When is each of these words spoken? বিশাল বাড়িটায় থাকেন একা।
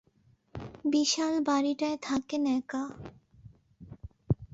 বিশাল 0.85 1.33
বাড়িটায় 1.47 1.97
থাকেন 2.01 2.43
একা। 2.57 2.83